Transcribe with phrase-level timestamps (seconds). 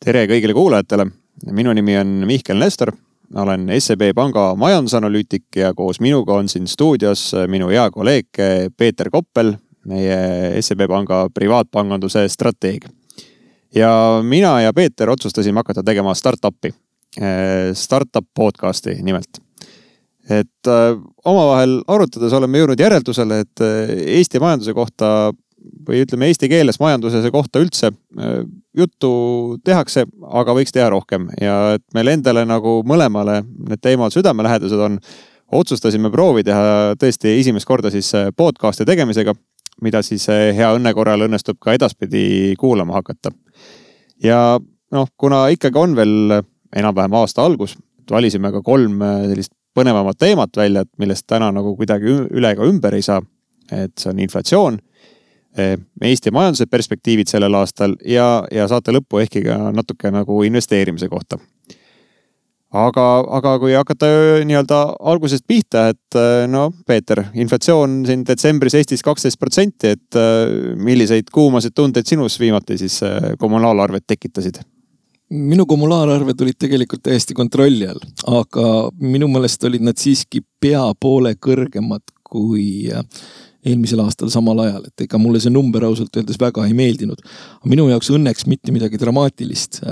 [0.00, 1.04] tere kõigile kuulajatele,
[1.52, 2.92] minu nimi on Mihkel Nestor,
[3.36, 8.40] olen SEB panga majandusanalüütik ja koos minuga on siin stuudios minu hea kolleeg
[8.76, 9.52] Peeter Koppel,
[9.90, 12.88] meie SEB panga privaatpanganduse strateeg.
[13.74, 16.72] ja mina ja Peeter otsustasime hakata tegema startup'i,
[17.74, 19.38] startup podcast'i nimelt.
[20.30, 20.94] Et äh,
[21.26, 23.88] omavahel arutades oleme jõudnud järeldusele, et äh,
[24.18, 25.32] Eesti majanduse kohta
[25.88, 28.40] või ütleme eesti keeles majanduse kohta üldse äh,
[28.76, 29.10] juttu
[29.64, 34.98] tehakse, aga võiks teha rohkem ja et meil endale nagu mõlemale need teemad südamelähedased on.
[35.50, 39.34] otsustasime proovi teha tõesti esimest korda siis äh, podcast'i tegemisega,
[39.82, 43.30] mida siis äh, hea õnne korral õnnestub ka edaspidi kuulama hakata.
[44.22, 44.58] ja
[44.92, 46.42] noh, kuna ikkagi on veel
[46.76, 47.76] enam-vähem aasta algus,
[48.10, 52.94] valisime ka kolm sellist põnevamat teemat välja, et millest täna nagu kuidagi üle ega ümber
[52.94, 53.22] ei saa.
[53.70, 54.80] et see on inflatsioon
[55.58, 61.38] Eesti majanduse perspektiivid sellel aastal ja, ja saate lõppu ehkki ka natuke nagu investeerimise kohta.
[62.70, 63.06] aga,
[63.38, 64.06] aga kui hakata
[64.46, 64.78] nii-öelda
[65.10, 71.32] algusest pihta, et eh, no Peeter, inflatsioon siin detsembris Eestis kaksteist protsenti, et eh, milliseid
[71.34, 73.00] kuumasid tundeid sinus viimati siis
[73.38, 74.62] kommunaalarved tekitasid?
[75.30, 81.36] minu kommunaalarved olid tegelikult täiesti kontrolli all, aga minu meelest olid nad siiski pea poole
[81.38, 82.90] kõrgemad kui
[83.66, 87.20] eelmisel aastal samal ajal, et ega mulle see number ausalt öeldes väga ei meeldinud.
[87.68, 89.82] minu jaoks õnneks mitte midagi dramaatilist.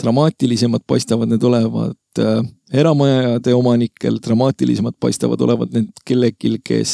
[0.00, 2.40] dramaatilisemad paistavad need olevat äh,
[2.72, 6.92] eramajade omanikel, dramaatilisemad paistavad olevat need kellelgi, kes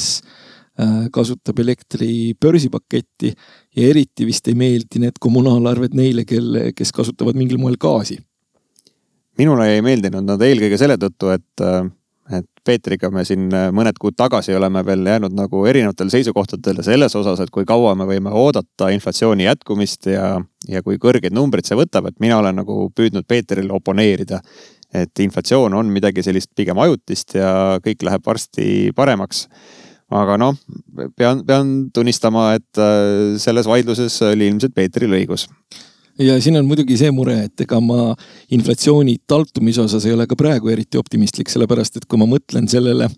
[0.81, 3.35] äh, kasutab elektri börsipaketti
[3.77, 8.19] ja eriti vist ei meeldi need kommunaalarved neile, kelle, kes kasutavad mingil moel gaasi.
[9.39, 11.85] minule ei meeldinud nad eelkõige selle tõttu, et äh,
[12.33, 17.15] et Peetriga me siin äh, mõned kuud tagasi oleme veel jäänud nagu erinevatele seisukohtadele selles
[17.19, 20.33] osas, et kui kaua me võime oodata inflatsiooni jätkumist ja,
[20.69, 24.41] ja kui kõrgeid numbreid see võtab, et mina olen nagu püüdnud Peetrile oponeerida.
[24.95, 29.49] et inflatsioon on midagi sellist pigem ajutist ja kõik läheb varsti paremaks
[30.11, 30.55] aga noh,
[31.17, 35.49] pean, pean tunnistama, et äh, selles vaidluses oli ilmselt Peetril õigus
[36.19, 38.15] ja siin on muidugi see mure, et ega ma
[38.55, 43.09] inflatsiooni taltumise osas ei ole ka praegu eriti optimistlik, sellepärast et kui ma mõtlen sellele,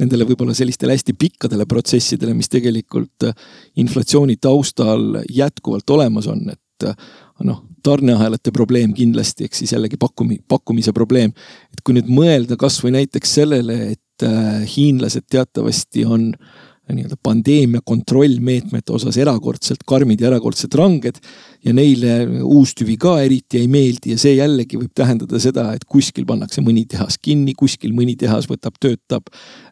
[0.00, 3.48] nendele võib-olla sellistele hästi pikkadele protsessidele, mis tegelikult äh,
[3.82, 7.10] inflatsiooni taustal jätkuvalt olemas on, et äh,
[7.46, 11.34] noh, tarneahelate probleem kindlasti, ehk siis jällegi pakkumi-, pakkumise probleem.
[11.72, 17.82] et kui nüüd mõelda kasvõi näiteks sellele, et äh, hiinlased teatavasti on äh, nii-öelda pandeemia
[17.86, 21.20] kontrollmeetmete osas erakordselt karmid ja erakordselt ranged.
[21.64, 25.84] ja neile uus tüvi ka eriti ei meeldi ja see jällegi võib tähendada seda, et
[25.84, 29.28] kuskil pannakse mõni tehas kinni, kuskil mõni tehas võtab, töötab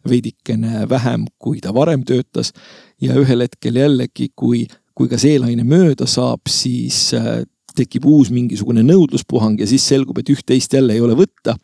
[0.08, 2.52] veidikene vähem, kui ta varem töötas.
[3.00, 7.44] ja ühel hetkel jällegi, kui, kui ka see laine mööda saab, siis äh,
[7.78, 11.56] tekib uus mingisugune nõudluspuhang ja siis selgub, et üht-teist jälle ei ole võtta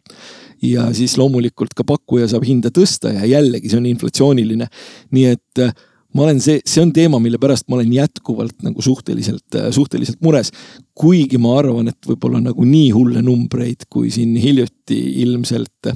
[0.65, 4.69] ja siis loomulikult ka pakkuja saab hinda tõsta ja jällegi see on inflatsiooniline.
[5.15, 5.75] nii et äh,
[6.15, 10.21] ma olen see, see on teema, mille pärast ma olen jätkuvalt nagu suhteliselt, äh, suhteliselt
[10.25, 10.53] mures.
[10.95, 15.93] kuigi ma arvan, et võib-olla nagu nii hulle numbreid, kui siin hiljuti ilmselt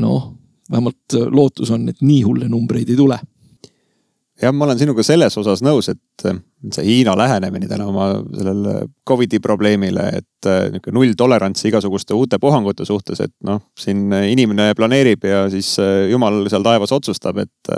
[0.00, 0.32] noh,
[0.70, 3.20] vähemalt lootus on, et nii hulle numbreid ei tule
[4.42, 6.24] jah, ma olen sinuga selles osas nõus, et
[6.74, 12.86] see Hiina lähenemine täna oma sellele Covidi probleemile, et äh, nihuke nulltolerants igasuguste uute puhangute
[12.88, 17.74] suhtes, et noh, siin inimene planeerib ja siis äh, jumal seal taevas otsustab, et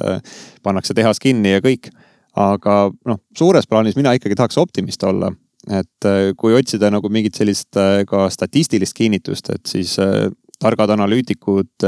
[0.65, 1.91] pannakse tehas kinni ja kõik.
[2.37, 5.31] aga noh, suures plaanis mina ikkagi tahaks optimist olla,
[5.73, 7.79] et kui otsida nagu mingit sellist
[8.09, 9.95] ka statistilist kinnitust, et siis
[10.61, 11.87] targad analüütikud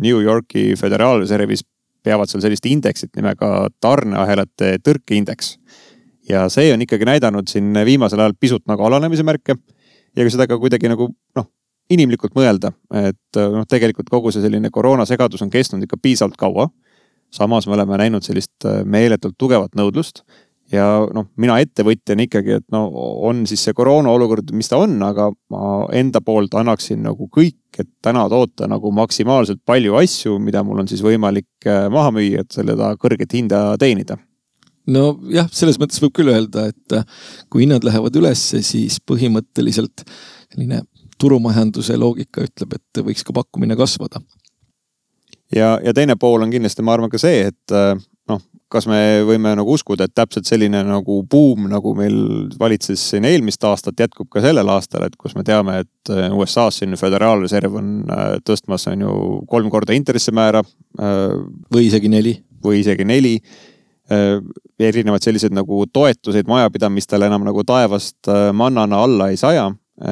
[0.00, 1.64] New Yorgi föderaalreservis
[2.04, 5.56] peavad seal sellist indeksit nimega tarneahelate tõrkeindeks.
[6.28, 9.56] ja see on ikkagi näidanud siin viimasel ajal pisut nagu alanemise märke.
[10.16, 11.50] ja kui seda ka kuidagi nagu noh,
[11.90, 16.68] inimlikult mõelda, et noh, tegelikult kogu see selline koroonasegadus on kestnud ikka piisavalt kaua.
[17.30, 20.24] samas me oleme näinud sellist meeletult tugevat nõudlust
[20.72, 22.84] ja noh, mina ettevõtjana ikkagi, et no
[23.26, 27.58] on siis see koroona olukord, mis ta on, aga ma enda poolt annaksin nagu kõik,
[27.78, 32.44] et täna toota nagu maksimaalselt palju asju, mida mul on siis võimalik äh, maha müüa,
[32.44, 34.18] et selle kõrget hinda teenida
[34.90, 40.04] nojah, selles mõttes võib küll öelda, et äh, kui hinnad lähevad ülesse, siis põhimõtteliselt
[40.50, 40.82] selline
[41.20, 44.22] turumajanduse loogika ütleb, et võiks ka pakkumine kasvada.
[45.54, 47.94] ja, ja teine pool on kindlasti, ma arvan ka see, et äh,
[48.70, 52.16] kas me võime nagu uskuda, et täpselt selline nagu buum, nagu meil
[52.58, 56.82] valitses siin eelmist aastat, jätkub ka sellel aastal, et kus me teame, et äh, USA-s
[56.82, 59.16] siin föderaalreserv on äh, tõstmas, on ju
[59.50, 60.62] kolm korda intressimäära.
[61.00, 61.34] Äh,
[61.74, 62.38] või isegi neli.
[62.60, 63.38] või isegi neli.
[64.78, 69.68] erinevad sellised nagu toetuseid majapidamistele enam nagu taevast mannana alla ei saja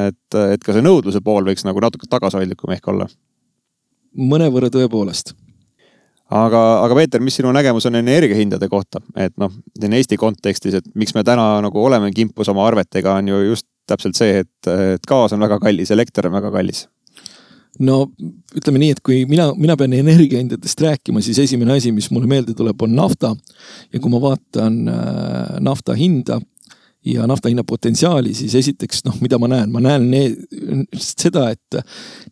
[0.06, 3.08] et, et ka see nõudluse pool võiks nagu natuke tagasihoidlikum ehk olla.
[4.14, 5.34] mõnevõrra tõepoolest
[6.28, 9.52] aga, aga Peeter, mis sinu nägemus on energiahindade kohta, et noh,
[9.88, 14.18] Eesti kontekstis, et miks me täna nagu oleme kimpus oma arvetega, on ju just täpselt
[14.18, 16.86] see, et, et gaas on väga kallis, elekter on väga kallis
[17.78, 18.00] no
[18.56, 22.54] ütleme nii, et kui mina, mina pean energiahindadest rääkima, siis esimene asi, mis mulle meelde
[22.58, 23.34] tuleb, on nafta.
[23.92, 26.40] ja kui ma vaatan äh, nafta hinda
[27.08, 30.40] ja nafta hinna potentsiaali, siis esiteks noh, mida ma näen, ma näen need,
[30.98, 31.78] seda, et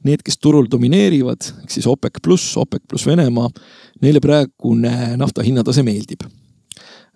[0.06, 3.50] need, kes turul domineerivad, ehk siis OPEC pluss, OPEC pluss Venemaa,
[4.04, 6.26] neile praegune nafta hinnatase meeldib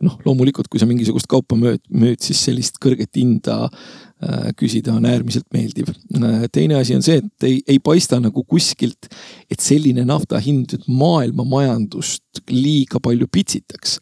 [0.04, 5.06] noh, loomulikult, kui sa mingisugust kaupa müüd, müüd, siis sellist kõrget hinda äh, küsida on
[5.08, 5.90] äärmiselt meeldiv.
[6.16, 9.10] Äh, teine asi on see, et ei, ei paista nagu kuskilt,
[9.52, 13.98] et selline nafta hind nüüd maailma majandust liiga palju pitsitaks.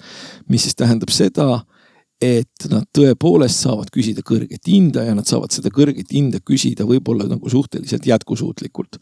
[0.49, 1.64] mis siis tähendab seda
[2.18, 7.28] et nad tõepoolest saavad küsida kõrget hinda ja nad saavad seda kõrget hinda küsida võib-olla
[7.30, 8.98] nagu suhteliselt jätkusuutlikult.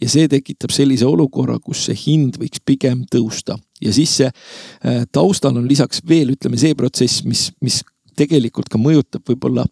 [0.00, 5.06] ja see tekitab sellise olukorra, kus see hind võiks pigem tõusta ja siis see äh,
[5.12, 7.80] taustal on lisaks veel ütleme see protsess, mis, mis
[8.18, 9.64] tegelikult ka mõjutab võib-olla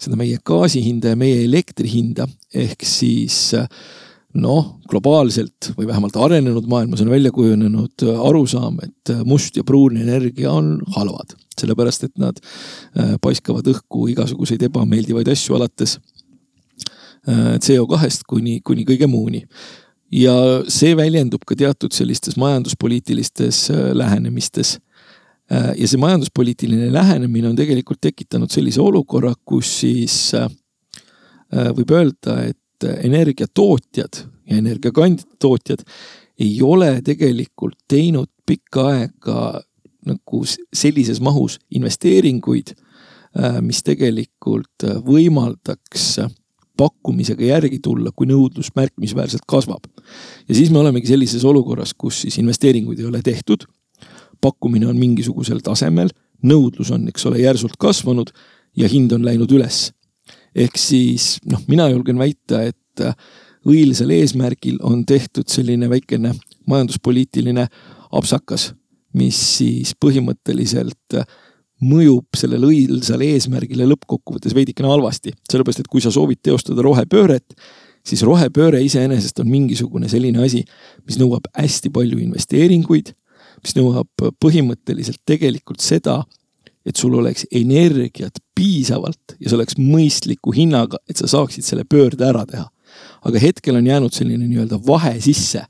[0.00, 3.68] seda meie gaasi hinda ja meie elektri hinda ehk siis äh,
[4.38, 10.52] noh, globaalselt või vähemalt arenenud maailmas on välja kujunenud arusaam, et must ja pruun energia
[10.52, 11.34] on halvad.
[11.58, 19.08] Sellepärast, et nad äh, paiskavad õhku igasuguseid ebameeldivaid asju, alates äh, CO2-st kuni, kuni kõige
[19.10, 19.44] muuni.
[20.10, 20.34] ja
[20.66, 24.78] see väljendub ka teatud sellistes majanduspoliitilistes äh, lähenemistes
[25.50, 30.14] ja see majanduspoliitiline lähenemine on tegelikult tekitanud sellise olukorra, kus siis
[31.50, 35.82] võib öelda, et energiatootjad ja energiakandjate tootjad
[36.38, 39.40] ei ole tegelikult teinud pikka aega
[40.06, 42.74] nagu sellises mahus investeeringuid,
[43.38, 46.20] äh, mis tegelikult võimaldaks
[46.80, 49.84] pakkumisega järgi tulla, kui nõudlus märkimisväärselt kasvab.
[50.48, 53.66] ja siis me olemegi sellises olukorras, kus siis investeeringuid ei ole tehtud.
[54.40, 56.08] pakkumine on mingisugusel tasemel,
[56.42, 58.30] nõudlus on, eks ole, järsult kasvanud
[58.76, 59.90] ja hind on läinud üles
[60.54, 63.14] ehk siis noh, mina julgen väita, et äh,
[63.68, 66.34] õilsal eesmärgil on tehtud selline väikene
[66.70, 67.66] majanduspoliitiline
[68.16, 68.70] apsakas,
[69.18, 71.20] mis siis põhimõtteliselt
[71.80, 75.32] mõjub sellele õilsale eesmärgile lõppkokkuvõttes veidikene halvasti.
[75.50, 77.54] sellepärast, et kui sa soovid teostada rohepööret,
[78.06, 80.64] siis rohepööre iseenesest on mingisugune selline asi,
[81.06, 83.14] mis nõuab hästi palju investeeringuid,
[83.64, 86.22] mis nõuab põhimõtteliselt tegelikult seda,
[86.86, 92.28] et sul oleks energiat piisavalt ja see oleks mõistliku hinnaga, et sa saaksid selle pöörde
[92.28, 92.68] ära teha.
[93.24, 95.64] aga hetkel on jäänud selline nii-öelda vahe sisse.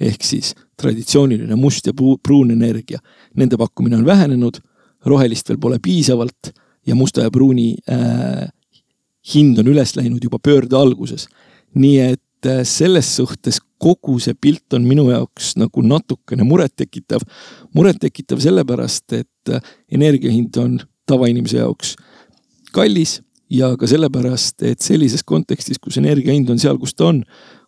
[0.00, 3.00] ehk siis traditsiooniline must ja pruun energia,
[3.38, 4.58] nende pakkumine on vähenenud,
[5.06, 6.52] rohelist veel pole piisavalt
[6.86, 8.48] ja musta ja pruuni äh,
[9.34, 11.28] hind on üles läinud juba pöörde alguses.
[11.74, 17.22] nii et äh, selles suhtes kogu see pilt on minu jaoks nagu natukene murettekitav.
[17.74, 21.96] murettekitav sellepärast, et äh, energia hind on tavainimese jaoks
[22.72, 23.20] kallis
[23.52, 27.22] ja ka sellepärast, et sellises kontekstis, kus energia hind on seal, kus ta on,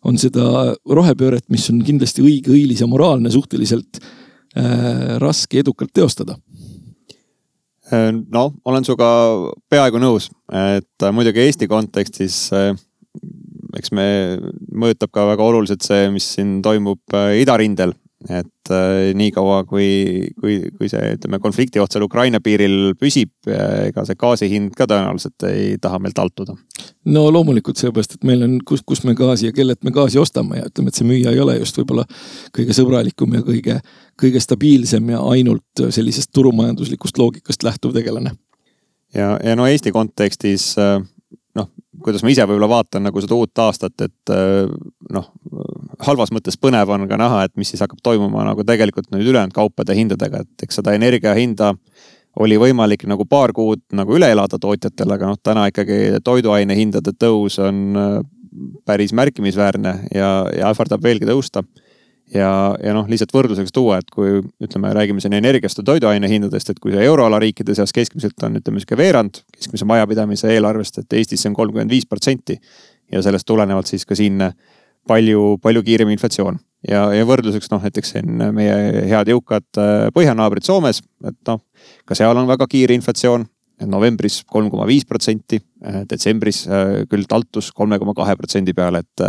[0.05, 6.37] on seda rohepööret, mis on kindlasti õige, õilis ja moraalne, suhteliselt äh, raske edukalt teostada
[7.93, 9.09] äh, no olen sinuga
[9.69, 12.47] peaaegu nõus, et muidugi Eesti kontekstis
[13.79, 14.07] eks me,
[14.75, 17.95] mõjutab ka väga oluliselt see, mis siin toimub äh, idarindel.
[18.29, 24.05] Et äh, niikaua, kui, kui, kui see, ütleme, konflikti oht seal Ukraina piiril püsib, ega
[24.07, 26.55] see gaasi hind ka tõenäoliselt ei taha meil taltuda.
[27.13, 30.61] no loomulikult, sellepärast et meil on, kus, kus me gaasi ja kellelt me gaasi ostame
[30.61, 32.07] ja ütleme, et see müüja ei ole just võib-olla
[32.55, 33.79] kõige sõbralikum ja kõige,
[34.21, 38.35] kõige stabiilsem ja ainult sellisest turumajanduslikust loogikast lähtuv tegelane.
[39.13, 40.97] ja, ja no Eesti kontekstis äh,
[41.55, 41.69] noh,
[42.03, 44.65] kuidas ma ise võib-olla vaatan nagu seda uut aastat, et äh,
[45.13, 45.31] noh,
[46.03, 49.55] halvas mõttes põnev on ka näha, et mis siis hakkab toimuma nagu tegelikult nüüd ülejäänud
[49.55, 51.73] kaupade hindadega, et eks seda energia hinda
[52.39, 57.15] oli võimalik nagu paar kuud nagu üle elada tootjatel, aga noh, täna ikkagi toiduaine hindade
[57.15, 58.19] tõus on äh,
[58.85, 61.63] päris märkimisväärne ja, ja ähvardab veelgi tõusta
[62.33, 62.49] ja,
[62.83, 66.81] ja noh, lihtsalt võrdluseks tuua, et kui ütleme, räägime siin energiast ja toiduaine hindadest, et
[66.81, 71.43] kui see euroala riikide seas keskmiselt on, ütleme sihuke veerand keskmise majapidamise eelarvest, et Eestis
[71.43, 72.59] see on kolmkümmend viis protsenti.
[73.11, 74.39] ja sellest tulenevalt siis ka siin
[75.07, 76.59] palju, palju kiirem inflatsioon
[76.89, 78.77] ja, ja võrdluseks noh, näiteks siin meie
[79.09, 81.61] head jõukad äh, põhjanaabrid Soomes, et noh,
[82.07, 83.47] ka seal on väga kiire inflatsioon
[83.91, 89.03] novembris kolm koma viis protsenti, äh, detsembris äh, küll taltus kolme koma kahe protsendi peale,
[89.03, 89.25] et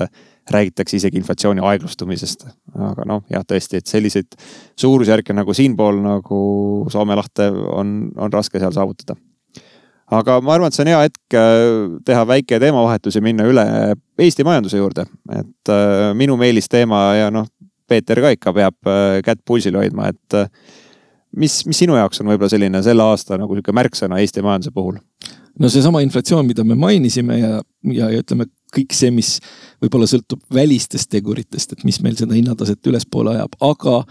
[0.53, 2.47] räägitakse isegi inflatsiooni aeglustumisest.
[2.79, 4.37] aga noh, jah, tõesti, et selliseid
[4.79, 6.43] suurusjärke nagu siinpool nagu
[6.93, 9.17] Soome lahte on, on raske seal saavutada.
[10.15, 11.37] Aga ma arvan, et see on hea hetk
[12.07, 13.67] teha väike teemavahetus ja minna üle
[14.23, 15.73] Eesti majanduse juurde, et
[16.19, 17.49] minu meelisteema ja noh,
[17.87, 18.91] Peeter ka ikka peab
[19.27, 20.39] kätt pulsil hoidma, et
[21.37, 25.01] mis, mis sinu jaoks on võib-olla selline selle aasta nagu sihuke märksõna Eesti majanduse puhul?
[25.61, 27.53] no seesama inflatsioon, mida me mainisime ja,
[27.91, 29.37] ja, ja ütleme kõik see, mis
[29.83, 34.03] võib-olla sõltub välistest teguritest, et mis meil seda hinnataset ülespoole ajab, aga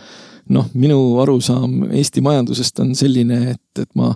[0.54, 4.12] noh, minu arusaam Eesti majandusest on selline, et, et ma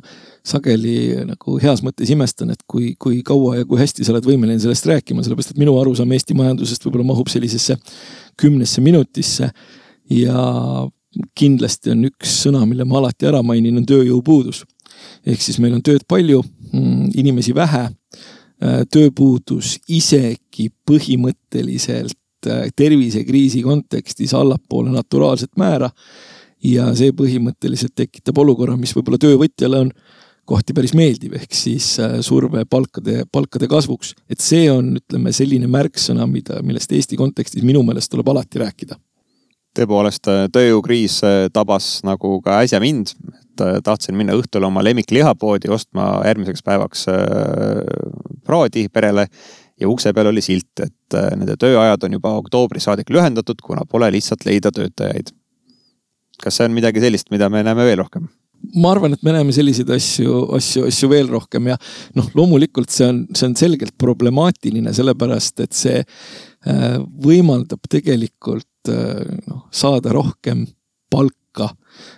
[0.46, 4.60] sageli nagu heas mõttes imestan, et kui, kui kaua ja kui hästi sa oled võimeline
[4.62, 7.78] sellest rääkima, sellepärast et minu arusaam Eesti majandusest võib-olla mahub sellisesse
[8.40, 9.52] kümnesse minutisse.
[10.10, 10.42] ja
[11.38, 14.64] kindlasti on üks sõna, mille ma alati ära mainin, on tööjõupuudus.
[15.26, 16.44] ehk siis meil on tööd palju,
[16.74, 17.90] mm, inimesi vähe.
[18.60, 22.18] Äh, tööpuudus isegi põhimõtteliselt
[22.76, 25.90] tervisekriisi kontekstis allapoole naturaalset määra.
[26.64, 29.92] ja see põhimõtteliselt tekitab olukorra, mis võib-olla töövõtjale on
[30.50, 34.16] kohti päris meeldiv, ehk siis äh, surve palkade, palkade kasvuks.
[34.30, 39.00] et see on, ütleme selline märksõna, mida, millest Eesti kontekstis minu meelest tuleb alati rääkida
[39.78, 44.84] tõepoolest äh, tööjõukriis äh, tabas nagu ka äsja mind, et äh, tahtsin minna õhtul oma
[44.86, 47.06] lemmiklihapoodi ostma järgmiseks päevaks
[48.46, 49.28] praadi perele
[49.80, 54.12] ja ukse peal oli silt, et nende tööajad on juba oktoobri saadik lühendatud, kuna pole
[54.16, 55.32] lihtsalt leida töötajaid.
[56.44, 58.28] kas see on midagi sellist, mida me näeme veel rohkem?
[58.76, 61.78] ma arvan, et me näeme selliseid asju, asju, asju veel rohkem ja
[62.16, 66.02] noh, loomulikult see on, see on selgelt problemaatiline, sellepärast et see
[67.24, 70.64] võimaldab tegelikult Äh, noh, saada rohkem
[71.12, 71.68] palka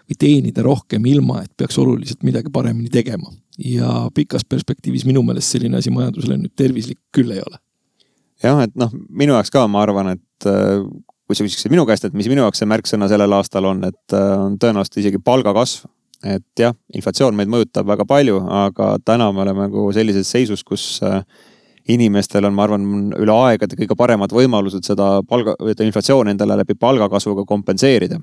[0.06, 3.32] või teenida rohkem, ilma et peaks oluliselt midagi paremini tegema.
[3.66, 7.62] Ja pikas perspektiivis minu meelest selline asi majandusele nüüd tervislik küll ei ole.
[8.44, 10.82] jah, et noh, minu jaoks ka, ma arvan, et äh,
[11.28, 14.18] kui sa küsiksid minu käest, et mis minu jaoks see märksõna sellel aastal on, et
[14.18, 15.88] äh, on tõenäoliselt isegi palgakasv.
[16.22, 21.02] et jah, inflatsioon meid mõjutab väga palju, aga täna me oleme nagu sellises seisus, kus
[21.90, 22.84] inimestel on, ma arvan,
[23.18, 28.20] üle aegade kõige paremad võimalused seda palga, inflatsiooni endale läbi palgakasvuga kompenseerida.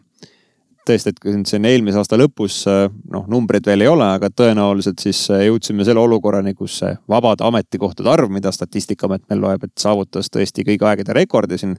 [0.88, 5.20] Tõesti, et nüüd siin eelmise aasta lõpus noh, numbreid veel ei ole, aga tõenäoliselt siis
[5.28, 10.66] jõudsime selle olukorrani, kus see vabade ametikohtade arv, mida Statistikaamet meil loeb, et saavutas tõesti
[10.68, 11.78] kõigi aegade rekordi siin.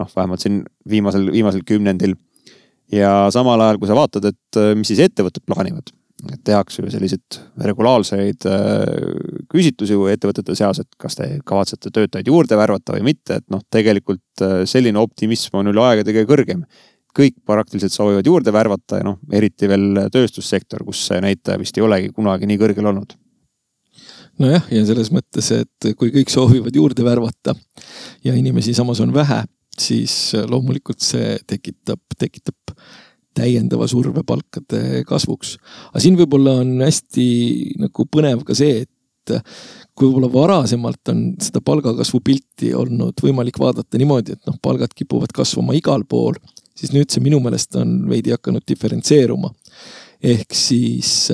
[0.00, 2.14] noh, vähemalt siin viimasel, viimasel kümnendil.
[2.92, 5.92] ja samal ajal, kui sa vaatad, et mis siis ettevõtted plaanivad
[6.30, 8.82] et tehakse ju selliseid regulaarseid äh,
[9.50, 14.44] küsitlusi ettevõtete seas, et kas te kavatsete töötajaid juurde värvata või mitte, et noh, tegelikult
[14.44, 16.64] äh, selline optimism on üle aegade kõige kõrgem.
[17.16, 21.84] Kõik praktiliselt soovivad juurde värvata ja noh, eriti veel tööstussektor, kus see näitaja vist ei
[21.84, 23.16] olegi kunagi nii kõrgel olnud
[24.40, 27.54] nojah, ja selles mõttes, et kui kõik soovivad juurde värvata
[28.24, 29.42] ja inimesi samas on vähe,
[29.78, 32.74] siis loomulikult see tekitab, tekitab
[33.36, 35.56] täiendava surve palkade kasvuks.
[35.90, 37.26] aga siin võib-olla on hästi
[37.80, 39.36] nagu põnev ka see, et
[39.96, 45.32] kui võib-olla varasemalt on seda palgakasvu pilti olnud võimalik vaadata niimoodi, et noh, palgad kipuvad
[45.36, 46.36] kasvama igal pool,
[46.78, 49.52] siis nüüd see minu meelest on veidi hakanud diferentseeruma.
[50.22, 51.30] ehk siis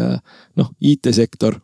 [0.57, 1.59] noh, IT-sektor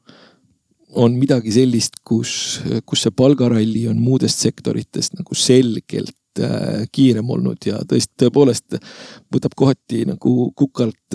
[0.94, 7.62] on midagi sellist, kus, kus see palgaralli on muudest sektoritest nagu selgelt Äh, kiirem olnud
[7.62, 8.74] ja tõesti, tõepoolest
[9.30, 11.14] võtab kohati nagu kukalt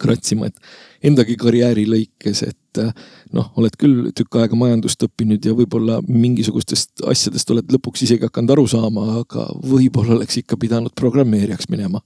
[0.00, 2.92] kratsima, et endagi karjääri lõikes, et äh,
[3.36, 8.56] noh, oled küll tükk aega majandust õppinud ja võib-olla mingisugustest asjadest oled lõpuks isegi hakanud
[8.56, 12.02] aru saama, aga võib-olla oleks ikka pidanud programmeerijaks minema.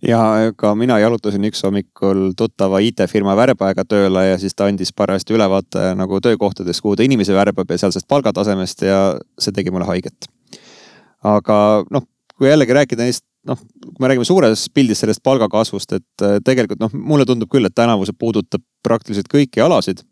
[0.00, 5.36] Ja ka mina jalutasin üks hommikul tuttava IT-firma värbajaga tööle ja siis ta andis parajasti
[5.36, 9.00] ülevaate nagu töökohtadest, kuhu ta inimesi värbab ja sealsest palgatasemest ja
[9.36, 10.30] see tegi mulle haiget.
[11.20, 16.24] Aga noh, kui jällegi rääkida neist, noh, kui me räägime suures pildis sellest palgakasvust, et
[16.26, 20.04] äh, tegelikult noh, mulle tundub küll, et tänavu see puudutab praktiliselt kõiki alasid.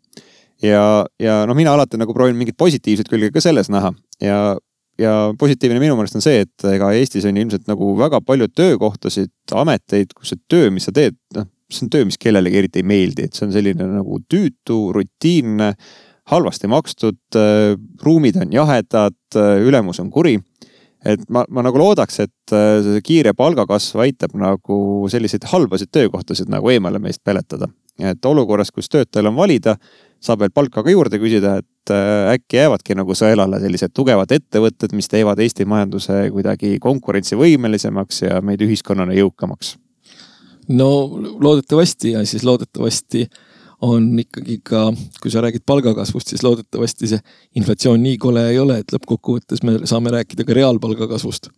[0.63, 3.93] ja, ja noh, mina alati nagu proovin mingit positiivset külge ka selles näha.
[4.23, 4.57] Ja,
[4.99, 9.31] ja positiivne minu meelest on see, et ega Eestis on ilmselt nagu väga palju töökohtasid,
[9.55, 12.89] ameteid, kus see töö, mis sa teed, noh, see on töö, mis kellelegi eriti ei
[12.91, 15.73] meeldi, et see on selline nagu tüütu, rutiinne,
[16.29, 20.37] halvasti makstud, äh, ruumid on jahedad, äh, ülemus on kuri
[21.05, 26.51] et ma, ma nagu loodaks, et äh, see kiire palgakasv aitab nagu selliseid halbasid töökohtasid
[26.51, 27.69] nagu eemale meist peletada.
[27.99, 29.73] et olukorras, kus töötajal on valida,
[30.23, 34.95] saab veel palka ka juurde küsida, et äh, äkki jäävadki nagu sõelale sellised tugevad ettevõtted,
[34.95, 39.75] mis teevad Eesti majanduse kuidagi konkurentsivõimelisemaks ja meid ühiskonnana jõukamaks.
[40.69, 40.89] no
[41.39, 43.27] loodetavasti ja siis loodetavasti
[43.85, 44.89] on ikkagi ka,
[45.21, 47.23] kui sa räägid palgakasvust, siis loodetavasti see
[47.59, 51.51] inflatsioon nii kole ei ole, et lõppkokkuvõttes me saame rääkida ka reaalpalga kasvust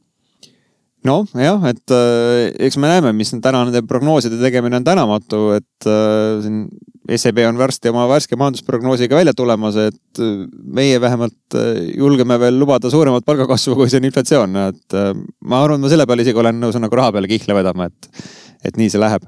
[1.07, 5.89] noh, jah, et äh, eks me näeme, mis täna nende prognooside tegemine on tänamatu, et
[5.89, 6.63] äh, siin
[7.11, 10.45] SEB on varsti oma värske majandusprognoosiga välja tulemas, et äh,
[10.77, 11.57] meie vähemalt
[11.97, 14.97] julgeme veel lubada suuremat palgakasvu, kui see on inflatsioon, et
[15.41, 18.25] ma arvan, ma selle peale isegi olen nõus nagu raha peale kihla vedama, et,
[18.69, 19.25] et nii see läheb.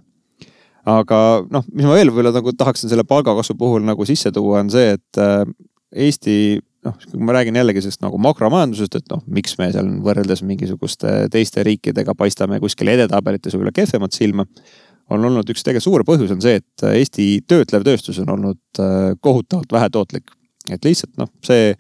[0.90, 1.18] Aga
[1.52, 4.98] noh, mis ma veel võib-olla nagu tahaksin selle palgakasvu puhul nagu sisse tuua, on see,
[4.98, 5.24] et
[5.94, 6.36] Eesti
[6.84, 11.14] noh, kui ma räägin jällegi sellest nagu makromajandusest, et noh, miks me seal võrreldes mingisuguste
[11.34, 14.48] teiste riikidega paistame kuskil edetabelites võib-olla kehvemat silma.
[15.12, 19.14] on olnud üks tegelikult suur põhjus on see, et Eesti töötlev tööstus on olnud äh,
[19.20, 20.32] kohutavalt vähetootlik.
[20.72, 21.76] et lihtsalt noh, see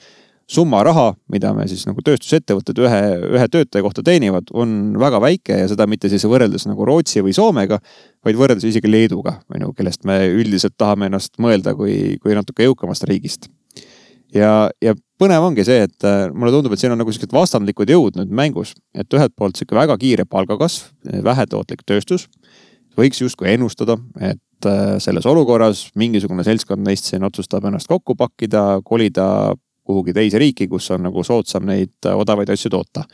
[0.50, 3.02] summa raha, mida me siis nagu tööstusettevõtted ühe,
[3.38, 7.36] ühe töötaja kohta teenivad, on väga väike ja seda mitte siis võrreldes nagu Rootsi või
[7.36, 7.80] Soomega,
[8.26, 12.68] vaid võrreldes isegi Leeduga, on ju, kellest me üldiselt tahame ennast mõelda kui, kui natuke
[12.68, 13.50] jõukamast riigist
[14.36, 17.92] ja, ja põnev ongi see, et äh, mulle tundub, et siin on nagu siuksed vastandlikud
[17.94, 20.90] jõud nüüd mängus, et ühelt poolt sihuke väga kiire palgakasv,
[21.26, 22.28] vähetootlik tööstus.
[22.98, 28.82] võiks justkui ennustada, et äh, selles olukorras mingisugune seltskond neist siin otsustab ennast kokku pakkida,
[28.86, 33.06] kolida kuhugi teise riiki, kus on nagu soodsam neid äh, odavaid asju toota.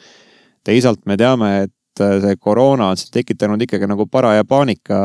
[0.63, 4.99] teisalt me teame, et see koroona on tekitanud ikkagi nagu paraja paanika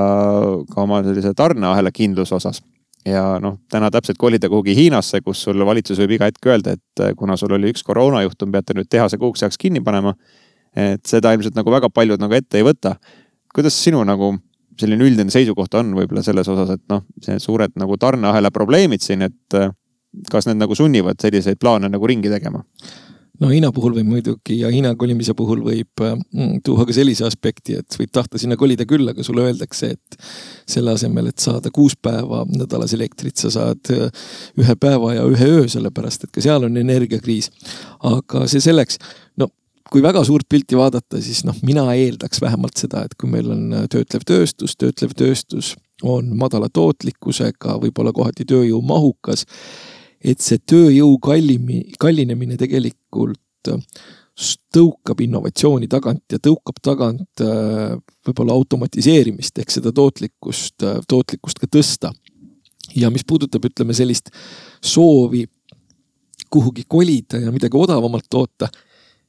[0.71, 2.61] ka oma sellise tarneahela kindluse osas
[3.05, 7.03] ja noh, täna täpselt kolida kuhugi Hiinasse, kus sul valitsus võib iga hetk öelda, et
[7.03, 10.15] äh, kuna sul oli üks koroonajuhtum, peate nüüd tehase kuuks ajaks kinni panema.
[10.75, 12.97] et seda ilmselt nagu väga paljud nagu ette ei võta.
[13.55, 14.35] kuidas sinu nagu
[14.81, 19.23] selline üldine seisukoht on võib-olla selles osas, et noh, see suured nagu tarneahela probleemid siin,
[19.23, 19.71] et äh,
[20.31, 22.63] kas need nagu sunnivad selliseid plaane nagu ringi tegema?
[23.43, 27.79] no Hiina puhul võib muidugi ja Hiina kolimise puhul võib mm, tuua ka sellise aspekti,
[27.81, 30.19] et võid tahta sinna kolida küll, aga sulle öeldakse, et
[30.71, 34.07] selle asemel, et saada kuus päeva nädalas elektrit, sa saad äh,
[34.61, 37.51] ühe päeva ja ühe öö, sellepärast et ka seal on energiakriis.
[38.07, 39.01] aga see selleks,
[39.41, 39.51] no
[39.91, 43.67] kui väga suurt pilti vaadata, siis noh, mina eeldaks vähemalt seda, et kui meil on
[43.73, 49.47] äh, töötlev tööstus, töötlev tööstus on madala tootlikkusega, võib-olla kohati tööjõumahukas
[50.25, 53.81] et see tööjõu kallimi, kallinemine tegelikult äh,
[54.75, 57.95] tõukab innovatsiooni tagant ja tõukab tagant äh,
[58.27, 62.13] võib-olla automatiseerimist ehk seda tootlikkust, äh, tootlikkust ka tõsta.
[62.97, 64.31] ja mis puudutab, ütleme sellist
[64.83, 65.45] soovi
[66.51, 68.69] kuhugi kolida ja midagi odavamalt toota,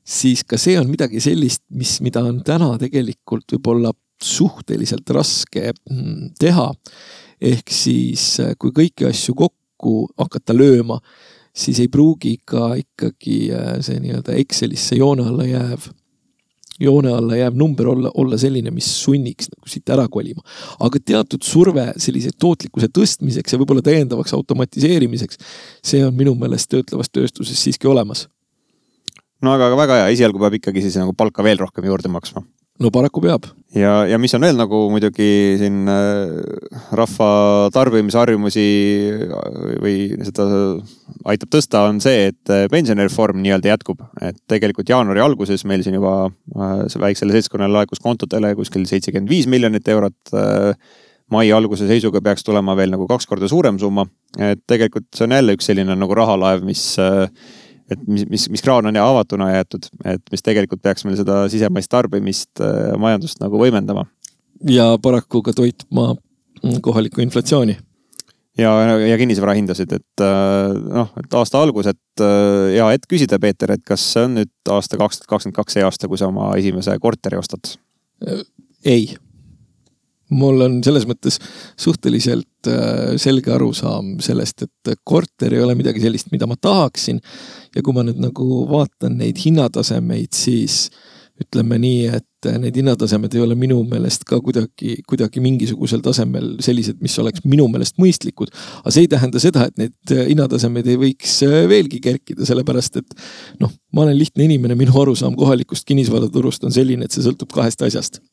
[0.03, 6.33] siis ka see on midagi sellist, mis, mida on täna tegelikult võib-olla suhteliselt raske mm,
[6.39, 6.71] teha.
[7.41, 10.99] ehk siis, kui kõiki asju kokku kokku hakata lööma,
[11.55, 15.91] siis ei pruugi ka ikkagi äh, see nii-öelda Excelisse joone alla jääv
[16.79, 20.41] joone alla jääv number olla, olla selline, mis sunniks nagu siit ära kolima.
[20.79, 25.39] aga teatud surve sellise tootlikkuse tõstmiseks ja võib-olla täiendavaks automatiseerimiseks,
[25.83, 28.27] see on minu meelest töötlevas tööstuses siiski olemas.
[29.41, 32.43] no aga, aga väga hea, esialgu peab ikkagi siis nagu palka veel rohkem juurde maksma
[32.81, 33.47] no paraku peab.
[33.75, 35.27] ja, ja mis on veel nagu muidugi
[35.59, 36.33] siin äh,
[36.95, 37.29] rahva
[37.75, 38.65] tarbimisharjumusi
[39.83, 39.95] või
[40.27, 40.47] seda
[41.31, 44.03] aitab tõsta, on see, et äh, pensionireform nii-öelda jätkub.
[44.21, 49.49] et tegelikult jaanuari alguses meil siin juba äh, väiksele seltskonnale laekus kontodele kuskil seitsekümmend viis
[49.51, 50.35] miljonit eurot
[51.31, 54.05] mai alguse seisuga peaks tulema veel nagu kaks korda suurem summa.
[54.37, 56.91] et tegelikult see on jälle üks selline nagu rahalaev, mis
[57.91, 61.43] et mis, mis, mis kraan on ja avatuna jäetud, et mis tegelikult peaks meil seda
[61.51, 64.07] sisemaist tarbimist, äh, majandust nagu võimendama.
[64.69, 66.13] ja paraku ka toitma
[66.81, 67.77] kohalikku inflatsiooni.
[68.57, 68.71] ja,
[69.05, 73.75] ja kinnisvara hindasid, et äh, noh, et aasta algus, et äh, hea hetk küsida, Peeter,
[73.75, 76.53] et kas see on nüüd aasta kaks tuhat kakskümmend kaks see aasta, kui sa oma
[76.59, 77.75] esimese korteri ostad?
[78.85, 79.15] ei
[80.33, 81.39] mul on selles mõttes
[81.79, 87.21] suhteliselt äh, selge arusaam sellest, et korter ei ole midagi sellist, mida ma tahaksin.
[87.75, 90.87] ja kui ma nüüd nagu vaatan neid hinnatasemeid, siis
[91.35, 97.01] ütleme nii, et need hinnatasemed ei ole minu meelest ka kuidagi, kuidagi mingisugusel tasemel sellised,
[97.03, 98.53] mis oleks minu meelest mõistlikud.
[98.79, 103.19] aga see ei tähenda seda, et need hinnatasemed ei võiks äh, veelgi kerkida, sellepärast et
[103.59, 107.83] noh, ma olen lihtne inimene, minu arusaam kohalikust kinnisvaraturust on selline, et see sõltub kahest
[107.83, 108.23] asjast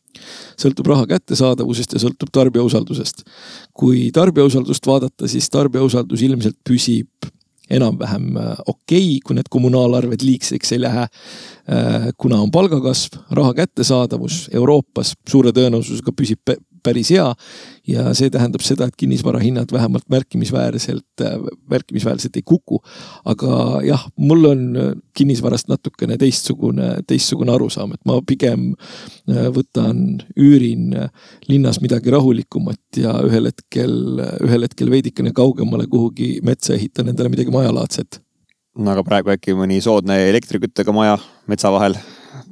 [0.61, 3.25] sõltub raha kättesaadavusest ja sõltub tarbija usaldusest.
[3.73, 7.31] kui tarbija usaldust vaadata, siis tarbija usaldus ilmselt püsib
[7.73, 11.07] enam-vähem äh, okei okay,, kui need kommunaalarved liigseks ei lähe.
[11.07, 17.29] Äh, kuna on palgakasv, raha kättesaadavus Euroopas suure tõenäosusega püsib päris hea.
[17.87, 21.25] ja see tähendab seda, et kinnisvarahinnad vähemalt märkimisväärselt,
[21.71, 22.79] märkimisväärselt ei kuku.
[23.25, 24.65] aga jah, mul on
[25.19, 30.91] kinnisvarast natukene teistsugune, teistsugune arusaam, et ma pigem äh, võtan, üürin
[31.49, 33.97] linnas midagi rahulikumat ja ühel hetkel,
[34.47, 38.23] ühel hetkel veidikene kaugemale kuhugi metsa ehitan endale midagi majalaadset
[38.79, 41.19] no aga praegu äkki mõni soodne elektriküttega maja
[41.51, 41.97] metsa vahel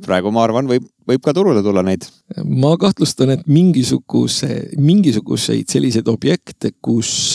[0.04, 2.06] praegu ma arvan, võib, võib ka turule tulla neid.
[2.44, 7.34] ma kahtlustan, et mingisuguse, mingisuguseid selliseid objekte, kus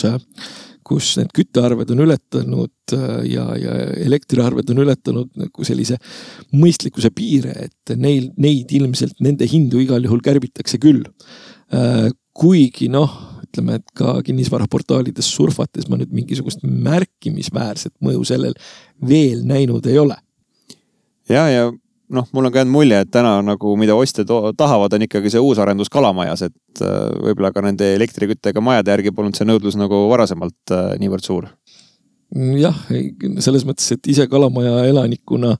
[0.86, 2.94] kus need küttearved on ületanud
[3.26, 5.98] ja, ja elektriarved on ületanud nagu sellise
[6.54, 11.02] mõistlikkuse piire, et neil, neid ilmselt nende hindu igal juhul kärbitakse küll.
[12.36, 13.10] kuigi noh,
[13.46, 18.54] ütleme, et ka kinnisvaraportaalides surfates ma nüüd mingisugust märkimisväärset mõju sellel
[19.02, 20.16] veel näinud ei ole.
[21.28, 21.72] ja, ja
[22.08, 25.42] noh, mul on ka jäänud mulje, et täna nagu, mida ostjad tahavad, on ikkagi see
[25.42, 30.74] uusarendus kalamajas, et äh, võib-olla ka nende elektriküttega majade järgi polnud see nõudlus nagu varasemalt
[30.74, 31.50] äh, niivõrd suur.
[32.58, 32.78] jah,
[33.38, 35.54] selles mõttes, et ise kalamaja elanikuna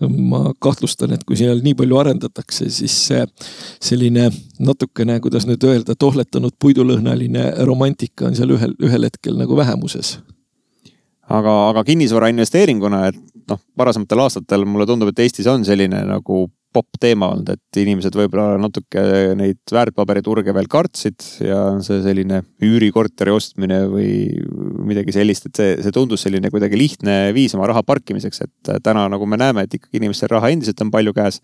[0.00, 3.22] ma kahtlustan, et kui seal nii palju arendatakse, siis see
[3.82, 4.28] selline
[4.60, 10.18] natukene, kuidas nüüd öelda, tohletanud puidulõhnaline romantika on seal ühel, ühel hetkel nagu vähemuses.
[11.26, 13.16] aga, aga kinnisvara investeeringuna, et
[13.50, 18.16] noh, varasematel aastatel mulle tundub, et Eestis on selline nagu popp teema olnud, et inimesed
[18.18, 19.02] võib-olla natuke
[19.38, 24.10] neid väärtpaberiturge veel kartsid ja see selline üürikorteri ostmine või
[24.90, 29.06] midagi sellist, et see, see tundus selline kuidagi lihtne viis oma raha parkimiseks, et täna
[29.12, 31.40] nagu me näeme, et ikkagi inimestel raha endiselt on palju käes.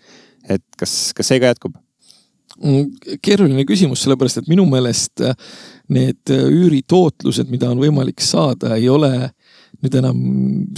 [0.51, 1.79] et kas, kas see ka jätkub?
[2.61, 5.23] Mm, keeruline küsimus, sellepärast et minu meelest
[5.93, 9.33] need üüritootlused, mida on võimalik saada, ei ole
[9.83, 10.19] nüüd enam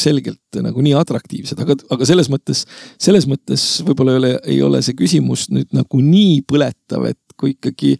[0.01, 2.65] selgelt nagu nii atraktiivsed, aga, aga selles mõttes,
[3.03, 7.55] selles mõttes võib-olla ei ole, ei ole see küsimus nüüd nagu nii põletav, et kui
[7.57, 7.97] ikkagi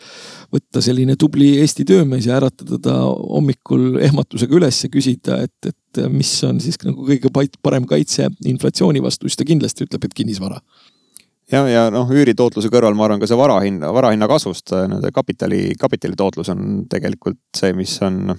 [0.55, 6.03] võtta selline tubli Eesti töömees ja äratada ta hommikul ehmatusega üles ja küsida, et, et
[6.11, 10.61] mis on siis nagu kõige parem kaitse inflatsiooni vastu, siis ta kindlasti ütleb, et kinnisvara.
[11.53, 16.17] Ja, ja noh, üüritootluse kõrval ma arvan ka see varahinna, varahinna kasvust, nende kapitali, kapitali
[16.17, 18.33] tootlus on tegelikult see, mis on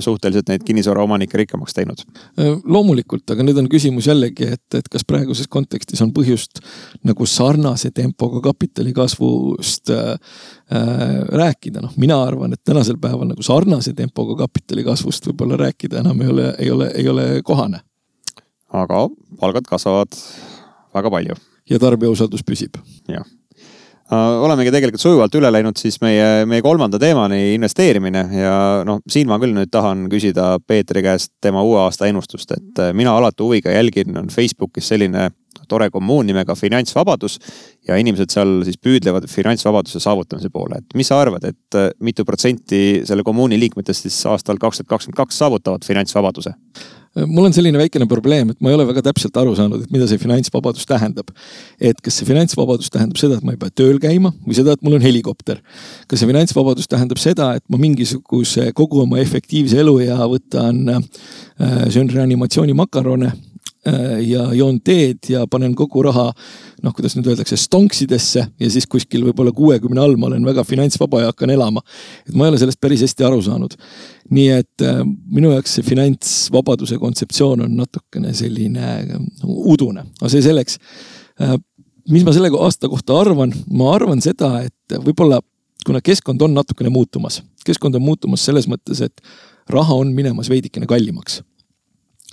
[0.00, 2.02] suhteliselt neid kinnisvaraomanikke rikkamaks teinud.
[2.38, 6.60] Äh, loomulikult, aga nüüd on küsimus jällegi, et, et kas praeguses kontekstis on põhjust
[7.08, 10.12] nagu sarnase tempoga kapitali kasvust äh,
[10.68, 16.02] äh, rääkida, noh, mina arvan, et tänasel päeval nagu sarnase tempoga kapitali kasvust võib-olla rääkida
[16.04, 17.80] enam ei ole, ei ole, ei ole kohane.
[18.74, 19.08] aga
[19.40, 20.12] palgad kasvavad
[20.94, 21.40] väga palju.
[21.70, 22.76] ja tarbija usaldus püsib.
[23.08, 23.43] jah Äh,
[24.12, 29.38] olemegi tegelikult sujuvalt üle läinud siis meie, meie kolmanda teemani, investeerimine ja noh, siin ma
[29.40, 33.72] küll nüüd tahan küsida Peetri käest tema uue aasta ennustust, et äh, mina alati huviga
[33.72, 35.30] jälgin, on Facebookis selline
[35.68, 37.38] tore kommuun nimega Finantsvabadus
[37.88, 42.26] ja inimesed seal siis püüdlevad finantsvabaduse saavutamise poole, et mis sa arvad, et äh, mitu
[42.28, 46.52] protsenti selle kommuuni liikmetest siis aastal kaks tuhat kakskümmend kaks saavutavad finantsvabaduse?
[47.14, 50.08] Mul on selline väikene probleem, et ma ei ole väga täpselt aru saanud, et mida
[50.10, 51.30] see finantsvabadus tähendab.
[51.78, 54.82] et kas see finantsvabadus tähendab seda, et ma ei pea tööl käima või seda, et
[54.82, 55.62] mul on helikopter.
[56.10, 61.02] kas see finantsvabadus tähendab seda, et ma mingisuguse kogu oma efektiivse eluea võtan äh,,
[61.94, 63.32] söön reanimatsioonimakarone
[64.24, 66.30] ja joon teed ja panen kogu raha
[66.84, 71.20] noh, kuidas nüüd öeldakse, stonksidesse ja siis kuskil võib-olla kuuekümne all ma olen väga finantsvaba
[71.20, 71.82] ja hakkan elama.
[72.28, 73.76] et ma ei ole sellest päris hästi aru saanud.
[74.30, 80.44] nii et äh, minu jaoks see finantsvabaduse kontseptsioon on natukene selline äh, udune, aga see
[80.44, 80.78] selleks.
[82.10, 85.40] mis ma selle aasta kohta arvan, ma arvan seda, et võib-olla
[85.84, 89.20] kuna keskkond on natukene muutumas, keskkond on muutumas selles mõttes, et
[89.68, 91.42] raha on minemas veidikene kallimaks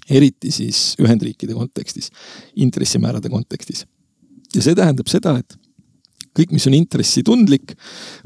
[0.09, 2.11] eriti siis Ühendriikide kontekstis,
[2.55, 3.85] intressimäärade kontekstis.
[4.55, 5.55] ja see tähendab seda, et
[6.37, 7.75] kõik, mis on intressitundlik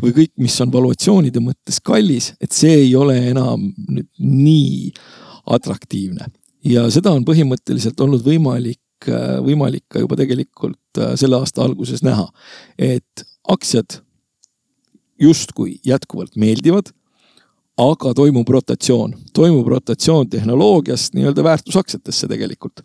[0.02, 4.92] või kõik, mis on valuatsioonide mõttes kallis, et see ei ole enam nüüd nii
[5.56, 6.32] atraktiivne.
[6.66, 8.82] ja seda on põhimõtteliselt olnud võimalik,
[9.46, 12.26] võimalik ka juba tegelikult äh, selle aasta alguses näha,
[12.78, 14.00] et aktsiad
[15.22, 16.90] justkui jätkuvalt meeldivad
[17.82, 22.80] aga toimub rotatsioon, toimub rotatsioon tehnoloogiast nii-öelda väärtusaktsiatesse tegelikult.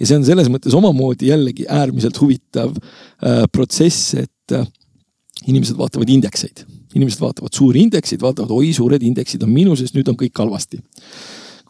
[0.00, 4.66] ja see on selles mõttes omamoodi jällegi äärmiselt huvitav äh, protsess, et äh,
[5.46, 10.20] inimesed vaatavad indekseid, inimesed vaatavad suuri indekseid, vaatavad, oi, suured indeksid on miinuses, nüüd on
[10.20, 10.82] kõik halvasti.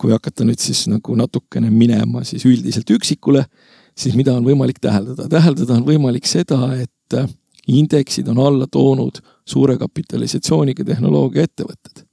[0.01, 3.45] kui hakata nüüd siis nagu natukene minema siis üldiselt üksikule,
[3.93, 7.29] siis mida on võimalik täheldada, täheldada on võimalik seda, et äh,
[7.69, 12.10] indeksid on alla toonud suure kapitalisatsiooniga tehnoloogiaettevõtted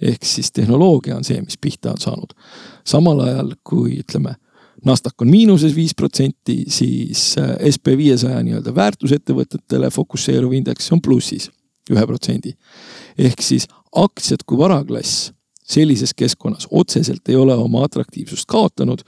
[0.00, 2.36] ehk siis tehnoloogia on see, mis pihta on saanud.
[2.84, 4.36] samal ajal kui ütleme,
[4.84, 11.50] Nasdaq on miinuses viis protsenti, siis äh, SB viiesaja nii-öelda väärtusettevõtetele fokusseeruv indeks on plussis
[11.90, 12.54] ühe protsendi.
[13.18, 15.32] ehk siis aktsiad kui varaklass
[15.70, 19.02] sellises keskkonnas otseselt ei ole oma atraktiivsust kaotanud,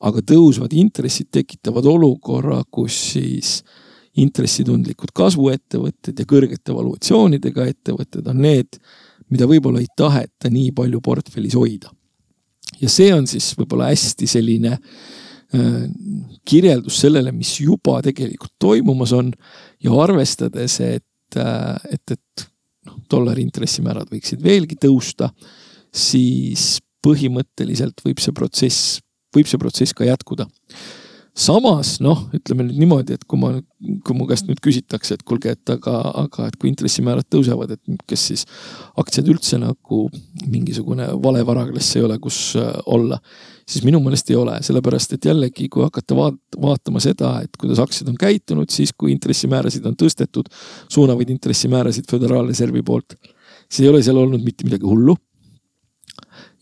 [0.00, 3.60] aga tõusvad intressid tekitavad olukorra, kus siis
[4.18, 8.80] intressitundlikud kasvuettevõtted ja kõrgete valuatsioonidega ettevõtted on need,
[9.32, 11.90] mida võib-olla ei taheta nii palju portfellis hoida.
[12.80, 14.76] ja see on siis võib-olla hästi selline
[16.44, 19.30] kirjeldus sellele, mis juba tegelikult toimumas on
[19.80, 22.44] ja arvestades, et, et, et
[22.84, 25.30] noh, dollari intressimäärad võiksid veelgi tõusta,
[25.88, 28.98] siis põhimõtteliselt võib see protsess,
[29.34, 30.48] võib see protsess ka jätkuda
[31.38, 33.52] samas noh, ütleme nüüd niimoodi, et kui ma,
[34.04, 38.02] kui mu käest nüüd küsitakse, et kuulge, et aga, aga et kui intressimäärad tõusevad, et
[38.10, 38.44] kas siis
[38.98, 40.00] aktsiad üldse nagu
[40.50, 43.20] mingisugune vale varaklass ei ole, kus äh, olla.
[43.68, 47.82] siis minu meelest ei ole, sellepärast et jällegi, kui hakata vaat, vaatama seda, et kuidas
[47.84, 50.48] aktsiad on käitunud, siis kui intressimäärasid on tõstetud,
[50.88, 53.14] suunavaid intressimäärasid Föderaalreservi poolt,
[53.68, 55.16] siis ei ole seal olnud mitte midagi hullu.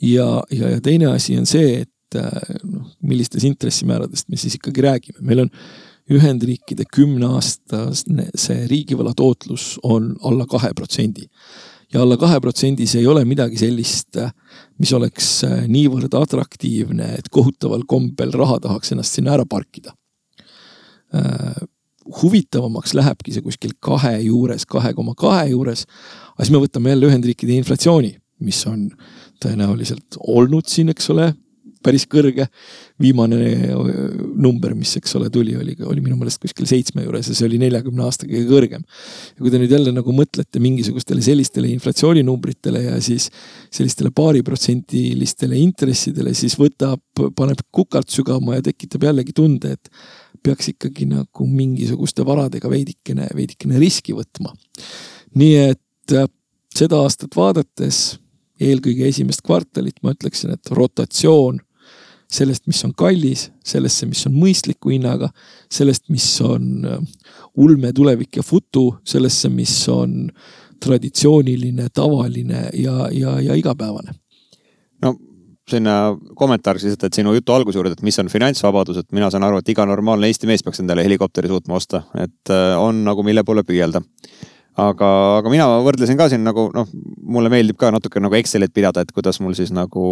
[0.02, 4.84] ja, ja, ja teine asi on see, et et noh, millistest intressimääradest me siis ikkagi
[4.84, 5.52] räägime, meil on
[6.06, 11.26] Ühendriikide kümneaastane see riigivõla tootlus on alla kahe protsendi.
[11.92, 14.18] ja alla kahe protsendi see ei ole midagi sellist,
[14.78, 15.28] mis oleks
[15.66, 19.94] niivõrd atraktiivne, et kohutaval kombel raha tahaks ennast sinna ära parkida.
[22.22, 25.86] huvitavamaks lähebki see kuskil kahe juures, kahe koma kahe juures.
[26.34, 28.90] aga siis me võtame jälle Ühendriikide inflatsiooni, mis on
[29.42, 31.32] tõenäoliselt olnud siin, eks ole,
[31.84, 32.46] päris kõrge.
[33.00, 33.36] viimane
[34.40, 37.58] number, mis, eks ole, tuli, oli, oli minu meelest kuskil seitsme juures ja see oli
[37.60, 38.84] neljakümne aasta kõige kõrgem.
[39.36, 43.28] ja kui te nüüd jälle nagu mõtlete mingisugustele sellistele inflatsiooninumbritele ja siis
[43.70, 47.02] sellistele paariprotsendilistele intressidele, siis võtab,
[47.36, 49.90] paneb kukalt sügama ja tekitab jällegi tunde, et
[50.42, 54.54] peaks ikkagi nagu mingisuguste varadega veidikene, veidikene riski võtma.
[55.36, 56.16] nii et
[56.76, 58.16] seda aastat vaadates
[58.62, 61.60] eelkõige esimest kvartalit ma ütleksin, et rotatsioon
[62.32, 65.30] sellest, mis on kallis, sellesse, mis on mõistliku hinnaga,
[65.72, 66.98] sellest, mis on äh,
[67.62, 70.26] ulme tulevik ja futu, sellesse, mis on
[70.82, 74.12] traditsiooniline, tavaline ja, ja, ja igapäevane.
[75.02, 75.16] no
[75.70, 79.42] sinna kommentaariks lihtsalt, et sinu jutu alguse juurde, et mis on finantsvabadus, et mina saan
[79.42, 83.24] aru, et iga normaalne Eesti mees peaks endale helikopteri suutma osta, et äh, on nagu
[83.26, 84.02] mille poole püüelda
[84.80, 85.10] aga,
[85.40, 86.88] aga mina võrdlesin ka siin nagu noh,
[87.24, 90.04] mulle meeldib ka natuke nagu Excelit pidada, et kuidas mul siis nagu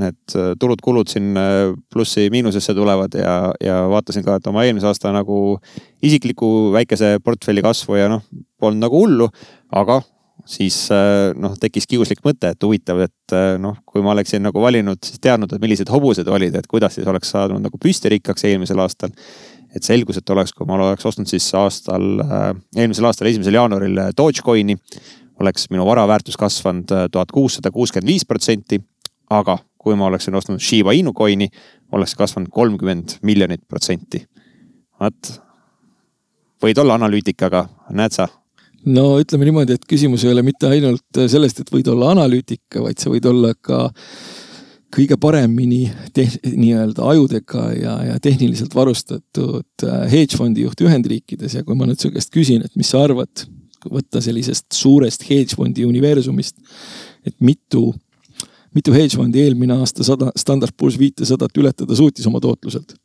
[0.00, 5.58] need tulud-kulud siin äh, plussi-miinusesse tulevad ja, ja vaatasin ka, et oma eelmise aasta nagu
[6.04, 8.24] isikliku väikese portfelli kasvu ja noh,
[8.60, 9.28] polnud nagu hullu,
[9.76, 10.00] aga
[10.48, 14.60] siis äh, noh, tekkis kiuslik mõte, et huvitav, et äh, noh, kui ma oleksin nagu
[14.64, 18.80] valinud, siis teadnud, et millised hobused olid, et kuidas siis oleks saanud nagu püstirikkaks eelmisel
[18.84, 19.12] aastal
[19.74, 23.98] et selgus, et oleks, kui ma oleks ostnud siis aastal, äh, eelmisel aastal, esimesel jaanuaril
[24.06, 24.76] äh, Dogecoini,
[25.42, 28.80] oleks minu vara väärtus kasvanud äh, tuhat kuussada kuuskümmend viis protsenti.
[29.30, 31.48] aga kui ma oleksin ostnud Shiba Inu coin'i,
[31.92, 34.24] oleks kasvanud kolmkümmend miljonit protsenti.
[35.00, 35.32] vot,
[36.62, 38.28] võid olla analüütik, aga näed sa
[38.86, 43.00] no ütleme niimoodi, et küsimus ei ole mitte ainult sellest, et võid olla analüütik, vaid
[43.00, 43.88] sa võid olla ka
[44.94, 45.82] kõige paremini
[46.14, 52.00] nii-öelda ajudega ja, ja tehniliselt varustatud äh, hedge fondi juht Ühendriikides ja kui ma nüüd
[52.00, 53.46] su käest küsin, et mis sa arvad,
[53.84, 56.56] võtta sellisest suurest hedge fondi universumist,
[57.26, 57.88] et mitu,
[58.76, 62.96] mitu hedge fondi eelmine aasta sada, Standard Poor's viitesadat ületada suutis oma tootluselt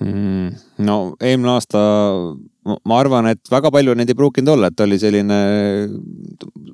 [0.00, 0.54] mm,?
[0.86, 1.82] no eelmine aasta
[2.64, 5.38] ma arvan, et väga palju neid ei pruukinud olla, et oli selline,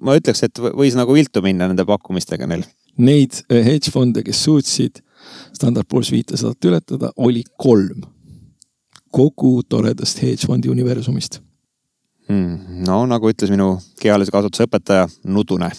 [0.02, 4.42] ma ütleks, et võis nagu viltu minna nende pakkumistega neil neid äh, hedge fonde, kes
[4.46, 5.02] suutsid
[5.56, 8.04] Standard Poor's viitesadat ületada, oli kolm.
[9.16, 11.38] kogu toredast hedge fondi universumist
[12.28, 12.82] hmm,.
[12.84, 15.70] no nagu ütles minu kehalise kasvatuse õpetaja, nudune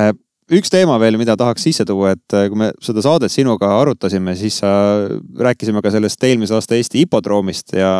[0.00, 0.14] äh,
[0.50, 4.34] üks teema veel, mida tahaks sisse tuua, et äh, kui me seda saadet sinuga arutasime,
[4.38, 4.72] siis sa
[5.46, 7.92] rääkisime ka sellest eelmise aasta Eesti hipodroomist ja,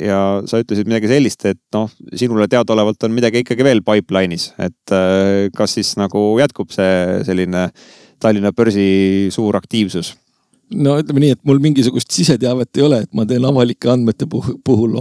[0.00, 4.96] ja sa ütlesid midagi sellist, et noh, sinule teadaolevalt on midagi ikkagi veel pipeline'is, et
[4.96, 7.70] äh, kas siis nagu jätkub see selline
[8.20, 10.14] Tallinna börsi suur aktiivsus
[10.74, 14.96] no ütleme nii, et mul mingisugust siseteavet ei ole, et ma teen avalike andmete puhul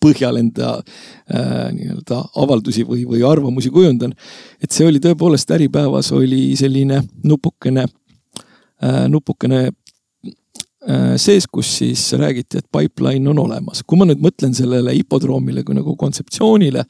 [0.00, 4.14] põhjal enda äh, nii-öelda avaldusi või, või arvamusi kujundan.
[4.62, 12.62] et see oli tõepoolest Äripäevas oli selline nupukene äh,, nupukene äh, sees, kus siis räägiti,
[12.62, 13.84] et pipeline on olemas.
[13.86, 16.86] kui ma nüüd mõtlen sellele hipodroomile kui nagu kontseptsioonile,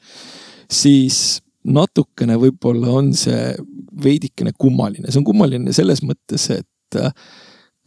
[0.71, 3.53] siis natukene võib-olla on see
[4.01, 7.11] veidikene kummaline, see on kummaline selles mõttes, et äh,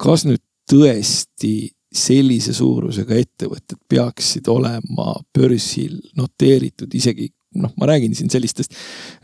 [0.00, 8.30] kas nüüd tõesti sellise suurusega ettevõtted peaksid olema börsil noteeritud isegi noh, ma räägin siin
[8.32, 8.74] sellistest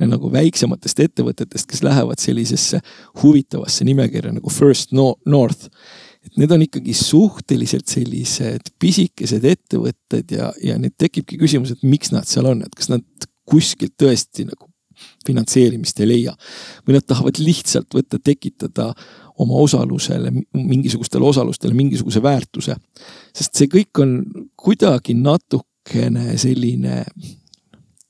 [0.06, 2.80] nagu väiksematest ettevõtetest, kes lähevad sellisesse
[3.22, 5.66] huvitavasse nimekirja nagu First North.
[6.20, 12.12] et need on ikkagi suhteliselt sellised pisikesed ettevõtted ja, ja nüüd tekibki küsimus, et miks
[12.12, 14.68] nad seal on, et kas nad kuskilt tõesti nagu
[15.26, 16.34] finantseerimist ei leia.
[16.86, 18.92] või nad tahavad lihtsalt võtta, tekitada
[19.40, 22.76] oma osalusele, mingisugustele osalustele mingisuguse väärtuse.
[23.36, 24.16] sest see kõik on
[24.56, 27.04] kuidagi natukene selline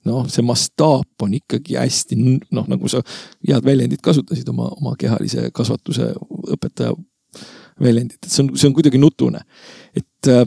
[0.08, 3.02] noh, see mastaap on ikkagi hästi noh, nagu sa
[3.46, 6.12] head väljendit kasutasid oma, oma kehalise kasvatuse
[6.56, 6.94] õpetaja
[7.80, 9.42] väljendit, et see on, see on kuidagi nutune.
[9.96, 10.44] et äh,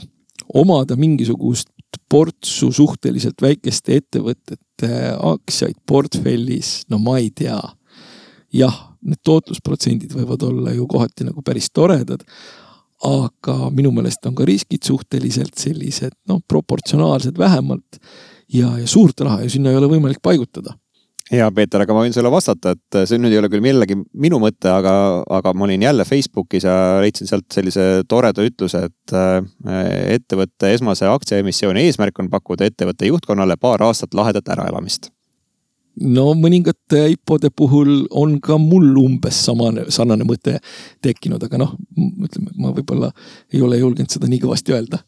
[0.53, 1.69] omada mingisugust
[2.09, 7.59] portsu suhteliselt väikeste ettevõtete aktsiaid portfellis, no ma ei tea.
[8.53, 12.23] jah, need tootlusprotsendid võivad olla ju kohati nagu päris toredad.
[13.03, 17.99] aga minu meelest on ka riskid suhteliselt sellised noh, proportsionaalsed vähemalt.
[18.47, 20.77] ja, ja suurt raha ju sinna ei ole võimalik paigutada
[21.31, 24.39] ja Peeter, aga ma võin sulle vastata, et see nüüd ei ole küll millegi minu
[24.43, 24.93] mõte, aga,
[25.39, 29.39] aga ma olin jälle Facebookis ja leidsin sealt sellise toreda ütluse, et äh,
[30.17, 35.12] ettevõtte esmase aktsiaemissiooni eesmärk on pakkuda ettevõtte juhtkonnale paar aastat lahedat äraelamist
[36.01, 40.57] no mõningate IPO-de puhul on ka mul umbes samane, sarnane mõte
[41.03, 43.11] tekkinud, aga noh, ütleme, ma võib-olla
[43.53, 45.03] ei ole julgenud seda nii kõvasti öelda.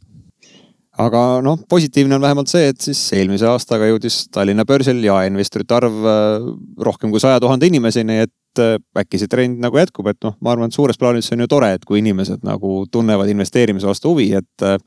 [1.02, 6.06] Aga noh, positiivne on vähemalt see, et siis eelmise aastaga jõudis Tallinna börsil jaeinvestorite arv
[6.08, 6.46] äh,
[6.88, 10.54] rohkem kui saja tuhande inimeseni, et äh, äkki see trend nagu jätkub, et noh, ma
[10.54, 14.14] arvan, et suures plaanis see on ju tore, et kui inimesed nagu tunnevad investeerimise vastu
[14.14, 14.80] huvi, et äh,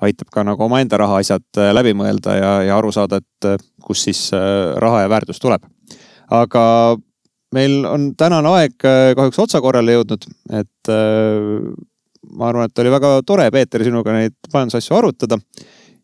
[0.00, 4.30] aitab ka nagu omaenda rahaasjad läbi mõelda ja, ja aru saada, et kust siis
[4.80, 5.62] raha ja väärtus tuleb.
[6.30, 6.64] aga
[7.54, 10.24] meil on tänane aeg kahjuks otsakorrale jõudnud,
[10.62, 10.92] et
[12.36, 15.38] ma arvan, et oli väga tore, Peeter, sinuga neid majandusasju arutada.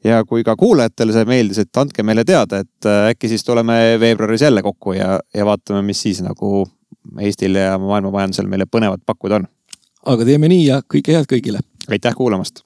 [0.04, 3.96] ja kui ka kuulajatele see meeldis, et andke meile teada, et äh, äkki siis tuleme
[3.98, 6.66] veebruaris jälle kokku ja, ja vaatame, mis siis nagu
[7.22, 9.48] Eestile ja maailma majandusel meile põnevat pakkuda on.
[10.12, 11.64] aga teeme nii ja kõike head kõigile.
[11.88, 12.65] aitäh kuulamast